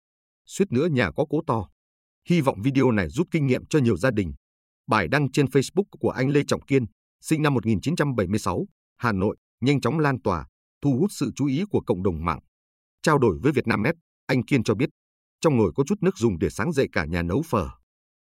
Suýt 0.46 0.72
nữa 0.72 0.86
nhà 0.86 1.10
có 1.10 1.24
cố 1.30 1.42
to. 1.46 1.68
Hy 2.28 2.40
vọng 2.40 2.62
video 2.62 2.90
này 2.90 3.08
giúp 3.08 3.26
kinh 3.30 3.46
nghiệm 3.46 3.66
cho 3.66 3.78
nhiều 3.78 3.96
gia 3.96 4.10
đình. 4.10 4.32
Bài 4.86 5.08
đăng 5.08 5.30
trên 5.32 5.46
Facebook 5.46 5.84
của 5.90 6.10
anh 6.10 6.28
Lê 6.28 6.42
Trọng 6.46 6.62
Kiên, 6.62 6.84
sinh 7.20 7.42
năm 7.42 7.54
1976, 7.54 8.66
Hà 8.96 9.12
Nội, 9.12 9.36
nhanh 9.60 9.80
chóng 9.80 9.98
lan 9.98 10.22
tỏa, 10.22 10.46
thu 10.82 10.96
hút 10.98 11.10
sự 11.12 11.30
chú 11.36 11.46
ý 11.46 11.62
của 11.70 11.80
cộng 11.86 12.02
đồng 12.02 12.24
mạng. 12.24 12.40
Trao 13.02 13.18
đổi 13.18 13.38
với 13.42 13.52
Vietnamnet, 13.52 13.94
anh 14.26 14.44
Kiên 14.44 14.62
cho 14.62 14.74
biết, 14.74 14.88
trong 15.40 15.56
nồi 15.56 15.72
có 15.74 15.84
chút 15.86 16.02
nước 16.02 16.18
dùng 16.18 16.38
để 16.38 16.50
sáng 16.50 16.72
dậy 16.72 16.88
cả 16.92 17.04
nhà 17.04 17.22
nấu 17.22 17.42
phở. 17.42 17.68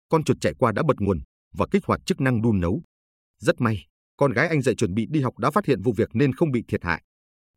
Con 0.08 0.24
chuột 0.24 0.36
chạy 0.40 0.54
qua 0.58 0.72
đã 0.72 0.82
bật 0.82 0.96
nguồn 1.00 1.18
và 1.54 1.66
kích 1.70 1.84
hoạt 1.84 2.00
chức 2.06 2.20
năng 2.20 2.42
đun 2.42 2.60
nấu. 2.60 2.82
Rất 3.40 3.60
may, 3.60 3.86
con 4.16 4.32
gái 4.32 4.48
anh 4.48 4.62
dậy 4.62 4.74
chuẩn 4.74 4.94
bị 4.94 5.06
đi 5.10 5.20
học 5.20 5.38
đã 5.38 5.50
phát 5.50 5.66
hiện 5.66 5.82
vụ 5.82 5.92
việc 5.96 6.08
nên 6.12 6.32
không 6.32 6.50
bị 6.50 6.62
thiệt 6.68 6.84
hại. 6.84 7.02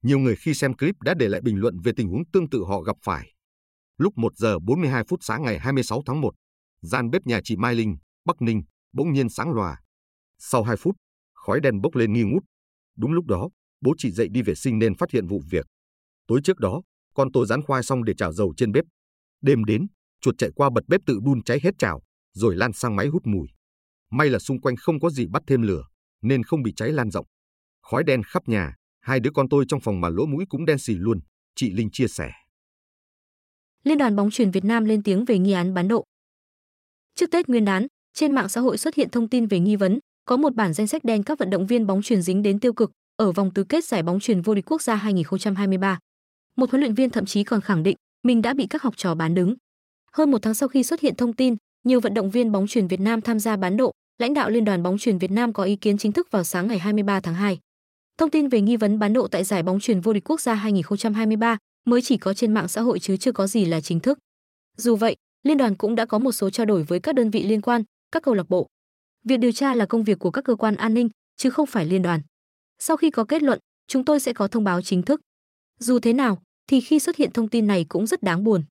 Nhiều 0.04 0.20
người 0.20 0.36
khi 0.36 0.54
xem 0.54 0.74
clip 0.74 0.96
đã 1.02 1.14
để 1.14 1.30
lại 1.30 1.42
bình 1.42 1.58
luận 1.60 1.80
về 1.80 1.92
tình 1.96 2.10
huống 2.10 2.24
tương 2.34 2.50
tự 2.50 2.64
họ 2.68 2.82
gặp 2.82 2.96
phải. 3.04 3.34
Lúc 3.98 4.18
1 4.18 4.38
giờ 4.38 4.60
42 4.60 5.04
phút 5.04 5.20
sáng 5.24 5.44
ngày 5.44 5.60
26 5.60 6.02
tháng 6.06 6.22
1, 6.22 6.34
gian 6.82 7.10
bếp 7.10 7.26
nhà 7.26 7.40
chị 7.44 7.56
Mai 7.56 7.76
Linh, 7.76 7.98
Bắc 8.26 8.42
Ninh, 8.42 8.64
bỗng 8.94 9.14
nhiên 9.14 9.30
sáng 9.30 9.52
lòa. 9.52 9.80
Sau 10.38 10.64
2 10.64 10.78
phút, 10.78 10.96
khói 11.34 11.60
đen 11.60 11.82
bốc 11.82 11.96
lên 11.96 12.14
nghi 12.14 12.24
ngút. 12.24 12.44
Đúng 12.98 13.12
lúc 13.12 13.26
đó, 13.26 13.50
bố 13.82 13.94
chị 13.98 14.12
dậy 14.12 14.28
đi 14.32 14.42
vệ 14.42 14.56
sinh 14.56 14.80
nên 14.80 14.96
phát 14.96 15.12
hiện 15.12 15.28
vụ 15.28 15.42
việc. 15.50 15.66
Tối 16.28 16.42
trước 16.44 16.60
đó, 16.60 16.82
con 17.14 17.32
tôi 17.32 17.46
rán 17.46 17.62
khoai 17.62 17.84
xong 17.84 18.04
để 18.04 18.14
chảo 18.14 18.34
dầu 18.34 18.54
trên 18.58 18.72
bếp. 18.72 18.86
Đêm 19.42 19.64
đến, 19.64 19.88
chuột 20.22 20.36
chạy 20.38 20.50
qua 20.56 20.70
bật 20.70 20.88
bếp 20.88 21.02
tự 21.06 21.20
đun 21.26 21.44
cháy 21.44 21.60
hết 21.64 21.72
chảo, 21.80 22.02
rồi 22.34 22.56
lan 22.56 22.74
sang 22.74 22.96
máy 22.96 23.08
hút 23.08 23.22
mùi. 23.26 23.48
May 24.12 24.30
là 24.30 24.40
xung 24.40 24.62
quanh 24.62 24.76
không 24.76 25.00
có 25.00 25.10
gì 25.10 25.28
bắt 25.28 25.44
thêm 25.48 25.62
lửa, 25.62 25.84
nên 26.22 26.44
không 26.44 26.64
bị 26.64 26.74
cháy 26.76 26.92
lan 26.92 27.12
rộng. 27.12 27.26
Khói 27.82 28.04
đen 28.04 28.24
khắp 28.24 28.48
nhà, 28.48 28.76
hai 29.02 29.20
đứa 29.20 29.32
con 29.34 29.50
tôi 29.50 29.66
trong 29.68 29.80
phòng 29.80 30.02
mà 30.02 30.10
lỗ 30.10 30.26
mũi 30.26 30.46
cũng 30.50 30.66
đen 30.66 30.78
xì 30.78 30.94
luôn, 30.94 31.20
chị 31.56 31.72
Linh 31.72 31.90
chia 31.92 32.08
sẻ. 32.08 32.32
Liên 33.88 33.98
đoàn 33.98 34.16
bóng 34.16 34.32
truyền 34.32 34.52
Việt 34.52 34.66
Nam 34.66 34.86
lên 34.86 35.04
tiếng 35.04 35.26
về 35.26 35.38
nghi 35.38 35.52
án 35.52 35.74
bán 35.74 35.88
độ. 35.88 36.04
Trước 37.16 37.32
Tết 37.32 37.50
Nguyên 37.50 37.66
đán, 37.66 37.88
trên 38.14 38.32
mạng 38.32 38.50
xã 38.50 38.62
hội 38.62 38.78
xuất 38.78 38.96
hiện 38.96 39.10
thông 39.10 39.28
tin 39.28 39.46
về 39.46 39.60
nghi 39.60 39.76
vấn 39.76 40.00
có 40.26 40.38
một 40.38 40.56
bản 40.56 40.74
danh 40.74 40.88
sách 40.88 41.04
đen 41.04 41.24
các 41.24 41.40
vận 41.40 41.50
động 41.50 41.68
viên 41.68 41.88
bóng 41.88 42.02
truyền 42.02 42.22
dính 42.22 42.44
đến 42.44 42.60
tiêu 42.60 42.74
cực 42.74 42.92
ở 43.16 43.32
vòng 43.32 43.52
tứ 43.54 43.64
kết 43.64 43.86
giải 43.86 44.04
bóng 44.04 44.20
truyền 44.20 44.42
vô 44.42 44.56
địch 44.56 44.66
quốc 44.72 44.82
gia 44.82 44.96
2023. 44.96 46.00
Một 46.56 46.72
huấn 46.72 46.82
luyện 46.82 46.94
viên 46.94 47.10
thậm 47.10 47.26
chí 47.26 47.44
còn 47.44 47.62
khẳng 47.62 47.84
định 47.84 47.96
mình 48.24 48.42
đã 48.42 48.54
bị 48.54 48.68
các 48.68 48.82
học 48.82 48.98
trò 48.98 49.16
bán 49.16 49.34
đứng. 49.34 49.56
Hơn 50.12 50.32
một 50.32 50.42
tháng 50.42 50.54
sau 50.54 50.70
khi 50.70 50.84
xuất 50.84 51.00
hiện 51.00 51.16
thông 51.16 51.34
tin, 51.34 51.56
nhiều 51.84 52.00
vận 52.00 52.14
động 52.14 52.32
viên 52.32 52.52
bóng 52.52 52.68
truyền 52.68 52.88
Việt 52.88 53.00
Nam 53.00 53.22
tham 53.22 53.40
gia 53.40 53.58
bán 53.58 53.78
độ, 53.78 53.92
lãnh 54.18 54.34
đạo 54.34 54.50
Liên 54.50 54.66
đoàn 54.66 54.84
bóng 54.84 54.98
truyền 54.98 55.18
Việt 55.18 55.32
Nam 55.32 55.54
có 55.54 55.64
ý 55.64 55.76
kiến 55.76 55.98
chính 55.98 56.12
thức 56.12 56.32
vào 56.32 56.44
sáng 56.44 56.68
ngày 56.68 56.80
23 56.80 57.20
tháng 57.20 57.36
2. 57.36 57.60
Thông 58.18 58.30
tin 58.30 58.48
về 58.48 58.62
nghi 58.62 58.78
vấn 58.78 59.00
bán 59.00 59.14
độ 59.14 59.28
tại 59.28 59.44
giải 59.44 59.64
bóng 59.64 59.80
truyền 59.80 60.02
vô 60.02 60.14
địch 60.14 60.30
quốc 60.30 60.42
gia 60.42 60.54
2023 60.54 61.58
mới 61.88 62.02
chỉ 62.02 62.18
có 62.18 62.34
trên 62.34 62.54
mạng 62.54 62.68
xã 62.68 62.82
hội 62.82 63.00
chứ 63.00 63.18
chưa 63.18 63.32
có 63.32 63.48
gì 63.48 63.66
là 63.66 63.82
chính 63.82 64.00
thức. 64.00 64.20
Dù 64.78 64.96
vậy, 64.96 65.16
liên 65.44 65.58
đoàn 65.58 65.76
cũng 65.76 65.96
đã 65.96 66.06
có 66.06 66.20
một 66.20 66.32
số 66.32 66.50
trao 66.50 66.66
đổi 66.66 66.84
với 66.84 67.00
các 67.00 67.16
đơn 67.16 67.30
vị 67.30 67.44
liên 67.44 67.62
quan, 67.62 67.84
các 68.12 68.24
câu 68.24 68.34
lạc 68.34 68.50
bộ. 68.50 68.68
Việc 69.24 69.38
điều 69.38 69.52
tra 69.52 69.76
là 69.76 69.86
công 69.86 70.04
việc 70.04 70.20
của 70.20 70.32
các 70.32 70.44
cơ 70.44 70.56
quan 70.56 70.76
an 70.76 70.94
ninh 70.94 71.10
chứ 71.38 71.50
không 71.50 71.66
phải 71.66 71.86
liên 71.86 72.02
đoàn. 72.02 72.22
Sau 72.80 72.98
khi 72.98 73.10
có 73.10 73.24
kết 73.24 73.44
luận, 73.44 73.60
chúng 73.88 74.06
tôi 74.06 74.20
sẽ 74.20 74.34
có 74.34 74.48
thông 74.48 74.64
báo 74.64 74.82
chính 74.82 75.02
thức. 75.02 75.22
Dù 75.80 76.00
thế 76.00 76.14
nào, 76.14 76.42
thì 76.68 76.82
khi 76.82 77.00
xuất 77.00 77.16
hiện 77.16 77.32
thông 77.32 77.50
tin 77.50 77.68
này 77.68 77.86
cũng 77.90 78.08
rất 78.08 78.24
đáng 78.24 78.44
buồn. 78.44 78.64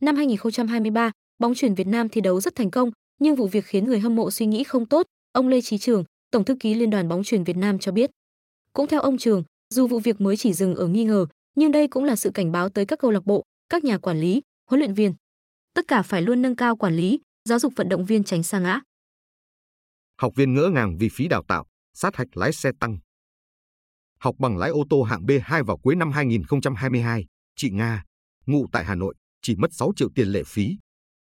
Năm 0.00 0.16
2023, 0.16 1.12
bóng 1.38 1.54
truyền 1.54 1.74
Việt 1.74 1.86
Nam 1.86 2.08
thi 2.08 2.20
đấu 2.20 2.40
rất 2.40 2.54
thành 2.54 2.70
công, 2.70 2.90
nhưng 3.20 3.34
vụ 3.34 3.46
việc 3.46 3.64
khiến 3.64 3.84
người 3.84 4.00
hâm 4.00 4.16
mộ 4.16 4.30
suy 4.30 4.46
nghĩ 4.46 4.64
không 4.64 4.86
tốt, 4.86 5.06
ông 5.32 5.48
Lê 5.48 5.60
Chí 5.60 5.78
Trường, 5.78 6.04
Tổng 6.30 6.44
thư 6.44 6.56
ký 6.60 6.74
Liên 6.74 6.90
đoàn 6.90 7.08
bóng 7.08 7.24
truyền 7.24 7.44
Việt 7.44 7.56
Nam 7.56 7.78
cho 7.78 7.92
biết. 7.92 8.10
Cũng 8.72 8.86
theo 8.86 9.00
ông 9.00 9.18
Trường, 9.18 9.42
dù 9.70 9.86
vụ 9.86 9.98
việc 9.98 10.20
mới 10.20 10.36
chỉ 10.36 10.52
dừng 10.52 10.74
ở 10.74 10.86
nghi 10.86 11.04
ngờ, 11.04 11.26
nhưng 11.54 11.72
đây 11.72 11.88
cũng 11.88 12.04
là 12.04 12.16
sự 12.16 12.30
cảnh 12.34 12.52
báo 12.52 12.68
tới 12.68 12.86
các 12.86 12.98
câu 12.98 13.10
lạc 13.10 13.26
bộ, 13.26 13.44
các 13.68 13.84
nhà 13.84 13.98
quản 13.98 14.20
lý, 14.20 14.42
huấn 14.70 14.80
luyện 14.80 14.94
viên. 14.94 15.14
Tất 15.74 15.84
cả 15.88 16.02
phải 16.02 16.22
luôn 16.22 16.42
nâng 16.42 16.56
cao 16.56 16.76
quản 16.76 16.96
lý, 16.96 17.20
giáo 17.48 17.58
dục 17.58 17.72
vận 17.76 17.88
động 17.88 18.04
viên 18.04 18.24
tránh 18.24 18.42
sa 18.42 18.58
ngã. 18.58 18.80
Học 20.20 20.32
viên 20.36 20.54
ngỡ 20.54 20.68
ngàng 20.68 20.96
vì 20.98 21.08
phí 21.08 21.28
đào 21.28 21.44
tạo, 21.48 21.66
sát 21.94 22.16
hạch 22.16 22.36
lái 22.36 22.52
xe 22.52 22.70
tăng. 22.80 22.98
Học 24.18 24.34
bằng 24.38 24.56
lái 24.56 24.70
ô 24.70 24.84
tô 24.90 25.02
hạng 25.02 25.22
B2 25.22 25.64
vào 25.64 25.78
cuối 25.78 25.96
năm 25.96 26.12
2022, 26.12 27.26
chị 27.56 27.70
Nga, 27.70 28.04
ngụ 28.46 28.66
tại 28.72 28.84
Hà 28.84 28.94
Nội, 28.94 29.14
chỉ 29.42 29.56
mất 29.56 29.72
6 29.72 29.92
triệu 29.96 30.08
tiền 30.14 30.28
lệ 30.28 30.42
phí. 30.46 30.78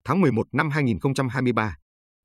Tháng 0.03 0.21
11 0.21 0.47
năm 0.51 0.69
2023, 0.69 1.75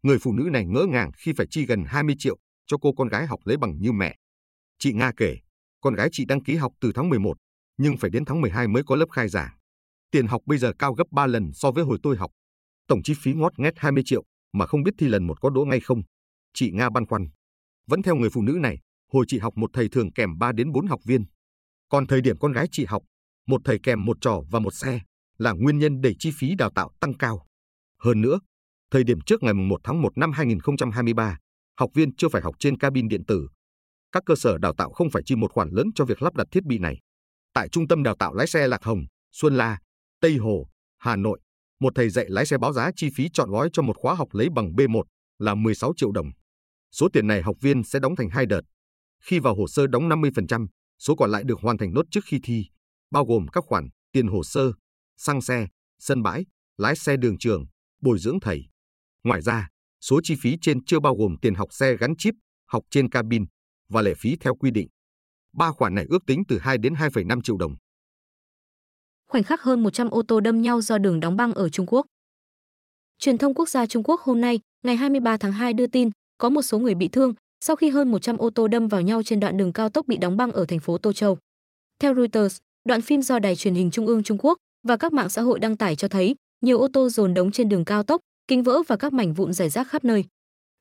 người 0.03 0.19
phụ 0.19 0.33
nữ 0.33 0.51
này 0.53 0.67
ngỡ 0.67 0.87
ngàng 0.89 1.11
khi 1.17 1.33
phải 1.37 1.47
chi 1.51 1.67
gần 1.67 1.85
20 1.87 2.15
triệu 2.19 2.39
cho 2.67 2.77
cô 2.79 2.93
con 2.93 3.09
gái 3.09 3.27
học 3.27 3.41
lấy 3.45 3.57
bằng 3.57 3.81
như 3.81 3.93
mẹ. 3.93 4.17
Chị 4.79 4.93
Nga 4.93 5.13
kể, 5.17 5.37
con 5.81 5.95
gái 5.95 6.09
chị 6.13 6.25
đăng 6.25 6.43
ký 6.43 6.57
học 6.57 6.73
từ 6.81 6.93
tháng 6.95 7.09
11, 7.09 7.37
nhưng 7.81 7.97
phải 7.97 8.11
đến 8.11 8.25
tháng 8.25 8.41
12 8.41 8.69
mới 8.69 8.83
có 8.83 8.97
lớp 8.97 9.07
khai 9.11 9.29
giảng. 9.29 9.51
Tiền 10.11 10.27
học 10.27 10.43
bây 10.47 10.59
giờ 10.59 10.73
cao 10.79 10.95
gấp 10.95 11.05
3 11.11 11.27
lần 11.27 11.53
so 11.53 11.71
với 11.71 11.85
hồi 11.85 11.99
tôi 12.03 12.17
học. 12.17 12.31
Tổng 12.87 13.03
chi 13.03 13.15
phí 13.23 13.33
ngót 13.33 13.53
nghét 13.59 13.75
20 13.77 14.03
triệu 14.07 14.25
mà 14.53 14.67
không 14.67 14.83
biết 14.83 14.95
thi 14.99 15.09
lần 15.09 15.27
một 15.27 15.41
có 15.41 15.51
đỗ 15.51 15.65
ngay 15.65 15.81
không. 15.81 16.03
Chị 16.55 16.71
Nga 16.71 16.91
băn 16.91 17.07
khoăn. 17.07 17.29
Vẫn 17.87 18.03
theo 18.03 18.17
người 18.17 18.31
phụ 18.31 18.43
nữ 18.43 18.53
này, 18.53 18.79
hồi 19.13 19.25
chị 19.29 19.39
học 19.39 19.53
một 19.57 19.71
thầy 19.73 19.89
thường 19.89 20.13
kèm 20.13 20.39
3 20.39 20.53
đến 20.53 20.73
4 20.73 20.87
học 20.87 21.01
viên. 21.05 21.25
Còn 21.89 22.07
thời 22.07 22.21
điểm 22.21 22.39
con 22.39 22.53
gái 22.53 22.67
chị 22.73 22.85
học, 22.85 23.03
một 23.47 23.61
thầy 23.65 23.79
kèm 23.83 24.05
một 24.05 24.17
trò 24.21 24.41
và 24.51 24.59
một 24.59 24.75
xe 24.75 25.01
là 25.39 25.53
nguyên 25.53 25.79
nhân 25.79 26.01
đẩy 26.01 26.15
chi 26.19 26.31
phí 26.39 26.55
đào 26.55 26.71
tạo 26.75 26.91
tăng 27.01 27.15
cao. 27.15 27.47
Hơn 27.99 28.21
nữa, 28.21 28.39
Thời 28.93 29.05
điểm 29.05 29.21
trước 29.21 29.43
ngày 29.43 29.55
1 29.55 29.81
tháng 29.85 30.03
1 30.03 30.19
năm 30.19 30.33
2023, 30.33 31.39
học 31.79 31.91
viên 31.95 32.17
chưa 32.17 32.29
phải 32.29 32.43
học 32.43 32.55
trên 32.59 32.79
cabin 32.79 33.09
điện 33.09 33.25
tử. 33.25 33.49
Các 34.13 34.23
cơ 34.27 34.35
sở 34.37 34.59
đào 34.59 34.75
tạo 34.75 34.91
không 34.91 35.11
phải 35.11 35.23
chi 35.27 35.37
một 35.37 35.53
khoản 35.53 35.69
lớn 35.71 35.87
cho 35.95 36.05
việc 36.05 36.23
lắp 36.23 36.35
đặt 36.35 36.47
thiết 36.51 36.65
bị 36.65 36.79
này. 36.79 36.99
Tại 37.53 37.69
Trung 37.69 37.89
tâm 37.89 38.03
Đào 38.03 38.15
tạo 38.15 38.35
lái 38.35 38.47
xe 38.47 38.69
Lạc 38.69 38.85
Hồng, 38.85 39.05
Xuân 39.33 39.57
La, 39.57 39.79
Tây 40.21 40.37
Hồ, 40.37 40.67
Hà 40.99 41.17
Nội, 41.17 41.41
một 41.81 41.93
thầy 41.95 42.09
dạy 42.09 42.27
lái 42.29 42.47
xe 42.47 42.59
báo 42.59 42.73
giá 42.73 42.91
chi 42.97 43.09
phí 43.15 43.29
chọn 43.33 43.51
gói 43.51 43.69
cho 43.73 43.83
một 43.83 43.97
khóa 43.97 44.15
học 44.15 44.29
lấy 44.33 44.49
bằng 44.55 44.73
B1 44.73 45.03
là 45.39 45.55
16 45.55 45.93
triệu 45.97 46.13
đồng. 46.13 46.31
Số 46.93 47.09
tiền 47.13 47.27
này 47.27 47.43
học 47.43 47.57
viên 47.61 47.83
sẽ 47.83 47.99
đóng 47.99 48.17
thành 48.17 48.29
hai 48.31 48.47
đợt. 48.47 48.61
Khi 49.23 49.39
vào 49.39 49.55
hồ 49.55 49.69
sơ 49.69 49.87
đóng 49.87 50.09
50%, 50.09 50.67
số 50.99 51.15
còn 51.15 51.31
lại 51.31 51.43
được 51.45 51.61
hoàn 51.61 51.79
thành 51.79 51.95
nốt 51.95 52.07
trước 52.11 52.21
khi 52.25 52.41
thi, 52.43 52.67
bao 53.11 53.25
gồm 53.25 53.47
các 53.49 53.65
khoản 53.67 53.89
tiền 54.13 54.29
hồ 54.29 54.43
sơ, 54.43 54.73
xăng 55.17 55.41
xe, 55.41 55.67
sân 55.99 56.23
bãi, 56.23 56.47
lái 56.77 56.97
xe 56.97 57.17
đường 57.17 57.39
trường, 57.39 57.65
bồi 58.03 58.19
dưỡng 58.19 58.41
thầy. 58.41 58.65
Ngoài 59.25 59.43
ra, 59.43 59.69
số 60.01 60.21
chi 60.23 60.35
phí 60.41 60.57
trên 60.63 60.85
chưa 60.85 61.01
bao 61.01 61.17
gồm 61.17 61.37
tiền 61.43 61.55
học 61.55 61.69
xe 61.73 61.97
gắn 61.97 62.17
chip, 62.19 62.35
học 62.67 62.85
trên 62.91 63.09
cabin 63.09 63.45
và 63.89 64.03
lệ 64.03 64.15
phí 64.19 64.37
theo 64.41 64.55
quy 64.55 64.71
định. 64.71 64.89
Ba 65.53 65.73
khoản 65.73 65.95
này 65.95 66.07
ước 66.09 66.27
tính 66.27 66.43
từ 66.49 66.59
2 66.59 66.79
đến 66.79 66.95
2,5 66.95 67.41
triệu 67.43 67.57
đồng. 67.57 67.77
Khoảnh 69.29 69.43
khắc 69.43 69.63
hơn 69.63 69.83
100 69.83 70.11
ô 70.11 70.23
tô 70.23 70.41
đâm 70.41 70.63
nhau 70.63 70.81
do 70.81 70.99
đường 70.99 71.21
đóng 71.21 71.37
băng 71.37 71.53
ở 71.53 71.69
Trung 71.69 71.87
Quốc. 71.87 72.07
Truyền 73.19 73.39
thông 73.39 73.55
quốc 73.55 73.69
gia 73.69 73.87
Trung 73.87 74.03
Quốc 74.03 74.21
hôm 74.21 74.41
nay, 74.41 74.61
ngày 74.85 74.97
23 74.97 75.37
tháng 75.37 75.53
2 75.53 75.73
đưa 75.73 75.87
tin, 75.87 76.11
có 76.39 76.49
một 76.49 76.63
số 76.63 76.79
người 76.79 76.95
bị 76.95 77.09
thương 77.09 77.35
sau 77.65 77.77
khi 77.77 77.91
hơn 77.91 78.11
100 78.11 78.37
ô 78.37 78.51
tô 78.51 78.69
đâm 78.69 78.89
vào 78.89 79.01
nhau 79.01 79.23
trên 79.23 79.41
đoạn 79.41 79.57
đường 79.57 79.73
cao 79.73 79.89
tốc 79.89 80.07
bị 80.07 80.17
đóng 80.17 80.37
băng 80.37 80.53
ở 80.53 80.65
thành 80.65 80.81
phố 80.81 80.99
Tô 80.99 81.13
Châu. 81.13 81.39
Theo 81.99 82.15
Reuters, 82.15 82.59
đoạn 82.85 83.01
phim 83.01 83.23
do 83.23 83.39
đài 83.39 83.57
truyền 83.57 83.75
hình 83.75 83.91
Trung 83.91 84.07
ương 84.07 84.23
Trung 84.23 84.39
Quốc 84.41 84.59
và 84.89 84.97
các 84.97 85.13
mạng 85.13 85.29
xã 85.29 85.43
hội 85.43 85.59
đăng 85.59 85.77
tải 85.77 85.97
cho 85.97 86.09
thấy 86.09 86.35
nhiều 86.61 86.79
ô 86.79 86.89
tô 86.93 87.09
dồn 87.09 87.35
đống 87.35 87.51
trên 87.51 87.69
đường 87.69 87.85
cao 87.85 88.03
tốc, 88.03 88.21
kính 88.49 88.63
vỡ 88.63 88.83
và 88.89 88.97
các 88.97 89.13
mảnh 89.13 89.35
vụn 89.35 89.53
rải 89.53 89.71
rác 89.71 89.89
khắp 89.89 90.05
nơi. 90.05 90.25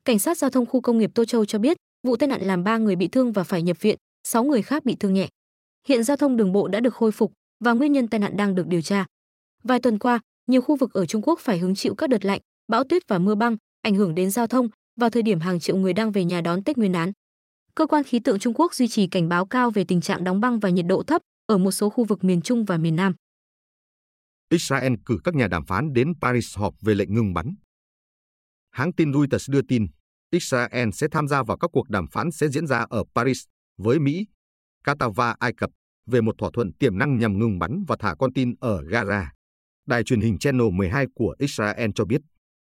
Cảnh 0.05 0.19
sát 0.19 0.37
giao 0.37 0.49
thông 0.49 0.65
khu 0.65 0.81
công 0.81 0.97
nghiệp 0.97 1.11
Tô 1.15 1.25
Châu 1.25 1.45
cho 1.45 1.59
biết, 1.59 1.77
vụ 2.07 2.15
tai 2.15 2.27
nạn 2.27 2.41
làm 2.41 2.63
3 2.63 2.77
người 2.77 2.95
bị 2.95 3.07
thương 3.07 3.31
và 3.31 3.43
phải 3.43 3.61
nhập 3.61 3.81
viện, 3.81 3.97
6 4.23 4.43
người 4.43 4.61
khác 4.61 4.85
bị 4.85 4.95
thương 4.95 5.13
nhẹ. 5.13 5.29
Hiện 5.87 6.03
giao 6.03 6.17
thông 6.17 6.37
đường 6.37 6.51
bộ 6.51 6.67
đã 6.67 6.79
được 6.79 6.93
khôi 6.93 7.11
phục 7.11 7.33
và 7.59 7.73
nguyên 7.73 7.91
nhân 7.91 8.07
tai 8.07 8.19
nạn 8.19 8.37
đang 8.37 8.55
được 8.55 8.67
điều 8.67 8.81
tra. 8.81 9.05
Vài 9.63 9.79
tuần 9.79 9.99
qua, 9.99 10.19
nhiều 10.47 10.61
khu 10.61 10.75
vực 10.75 10.93
ở 10.93 11.05
Trung 11.05 11.21
Quốc 11.21 11.39
phải 11.39 11.59
hứng 11.59 11.75
chịu 11.75 11.95
các 11.95 12.09
đợt 12.09 12.25
lạnh, 12.25 12.41
bão 12.67 12.83
tuyết 12.83 13.07
và 13.07 13.19
mưa 13.19 13.35
băng, 13.35 13.57
ảnh 13.81 13.95
hưởng 13.95 14.15
đến 14.15 14.31
giao 14.31 14.47
thông 14.47 14.67
vào 14.99 15.09
thời 15.09 15.23
điểm 15.23 15.39
hàng 15.39 15.59
triệu 15.59 15.77
người 15.77 15.93
đang 15.93 16.11
về 16.11 16.25
nhà 16.25 16.41
đón 16.41 16.63
Tết 16.63 16.77
Nguyên 16.77 16.91
đán. 16.91 17.11
Cơ 17.75 17.87
quan 17.87 18.03
khí 18.03 18.19
tượng 18.19 18.39
Trung 18.39 18.53
Quốc 18.53 18.73
duy 18.73 18.87
trì 18.87 19.07
cảnh 19.07 19.29
báo 19.29 19.45
cao 19.45 19.71
về 19.71 19.83
tình 19.87 20.01
trạng 20.01 20.23
đóng 20.23 20.39
băng 20.39 20.59
và 20.59 20.69
nhiệt 20.69 20.85
độ 20.85 21.03
thấp 21.03 21.21
ở 21.45 21.57
một 21.57 21.71
số 21.71 21.89
khu 21.89 22.03
vực 22.03 22.23
miền 22.23 22.41
Trung 22.41 22.65
và 22.65 22.77
miền 22.77 22.95
Nam. 22.95 23.13
Israel 24.49 24.93
cử 25.05 25.19
các 25.23 25.35
nhà 25.35 25.47
đàm 25.47 25.65
phán 25.65 25.93
đến 25.93 26.13
Paris 26.21 26.57
họp 26.57 26.73
về 26.81 26.95
lệnh 26.95 27.13
ngừng 27.13 27.33
bắn. 27.33 27.55
Hãng 28.71 28.93
tin 28.93 29.13
Reuters 29.13 29.49
đưa 29.49 29.61
tin, 29.61 29.87
Israel 30.31 30.89
sẽ 30.93 31.07
tham 31.11 31.27
gia 31.27 31.43
vào 31.43 31.57
các 31.57 31.69
cuộc 31.73 31.89
đàm 31.89 32.07
phán 32.07 32.31
sẽ 32.31 32.47
diễn 32.47 32.67
ra 32.67 32.85
ở 32.89 33.03
Paris 33.15 33.43
với 33.79 33.99
Mỹ, 33.99 34.25
Qatar 34.85 35.11
và 35.11 35.35
Ai 35.39 35.53
Cập 35.53 35.69
về 36.05 36.21
một 36.21 36.35
thỏa 36.37 36.49
thuận 36.53 36.73
tiềm 36.73 36.97
năng 36.97 37.17
nhằm 37.17 37.39
ngừng 37.39 37.59
bắn 37.59 37.83
và 37.87 37.95
thả 37.99 38.15
con 38.19 38.33
tin 38.33 38.55
ở 38.59 38.81
Gaza. 38.81 39.25
Đài 39.87 40.03
truyền 40.03 40.21
hình 40.21 40.37
Channel 40.37 40.67
12 40.71 41.05
của 41.15 41.35
Israel 41.39 41.89
cho 41.95 42.05
biết, 42.05 42.21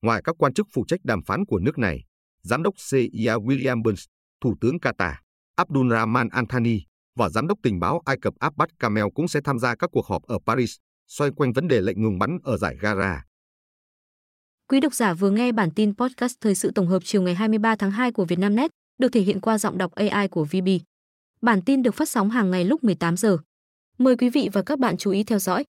ngoài 0.02 0.22
các 0.24 0.36
quan 0.40 0.54
chức 0.54 0.68
phụ 0.74 0.86
trách 0.88 1.00
đàm 1.04 1.24
phán 1.24 1.46
của 1.46 1.60
nước 1.60 1.78
này, 1.78 2.04
Giám 2.44 2.64
đốc 2.64 2.74
CIA 2.92 3.34
William 3.34 3.84
Burns, 3.84 4.06
Thủ 4.42 4.56
tướng 4.62 4.78
Qatar, 4.78 5.14
Abdulrahman 5.56 6.30
Anthony 6.30 6.80
và 7.16 7.30
Giám 7.30 7.48
đốc 7.48 7.60
tình 7.64 7.80
báo 7.80 8.02
Ai 8.06 8.18
Cập 8.22 8.34
Abbas 8.40 8.70
Kamel 8.80 9.06
cũng 9.16 9.28
sẽ 9.28 9.40
tham 9.44 9.60
gia 9.60 9.76
các 9.76 9.90
cuộc 9.94 10.06
họp 10.06 10.24
ở 10.24 10.38
Paris 10.46 10.76
xoay 11.08 11.32
quanh 11.32 11.54
vấn 11.54 11.68
đề 11.68 11.82
lệnh 11.82 12.02
ngừng 12.02 12.20
bắn 12.20 12.38
ở 12.44 12.58
giải 12.58 12.76
Gaza. 12.82 13.20
Quý 14.68 14.80
độc 14.80 14.94
giả 14.94 15.14
vừa 15.14 15.32
nghe 15.32 15.52
bản 15.52 15.72
tin 15.72 15.96
podcast 15.96 16.36
thời 16.42 16.56
sự 16.56 16.72
tổng 16.76 16.88
hợp 16.88 17.00
chiều 17.04 17.22
ngày 17.22 17.36
23 17.36 17.76
tháng 17.76 17.92
2 17.92 18.12
của 18.12 18.26
Vietnamnet, 18.26 18.72
được 18.98 19.10
thể 19.12 19.22
hiện 19.22 19.42
qua 19.42 19.58
giọng 19.58 19.78
đọc 19.78 19.92
AI 19.92 20.28
của 20.28 20.44
VB. 20.44 20.68
Bản 21.44 21.62
tin 21.62 21.84
được 21.84 21.96
phát 21.96 22.10
sóng 22.10 22.30
hàng 22.30 22.52
ngày 22.52 22.66
lúc 22.66 22.84
18 22.84 23.18
giờ. 23.18 23.38
Mời 23.98 24.18
quý 24.18 24.30
vị 24.30 24.50
và 24.54 24.62
các 24.62 24.80
bạn 24.80 24.98
chú 24.98 25.12
ý 25.12 25.24
theo 25.24 25.40
dõi. 25.40 25.64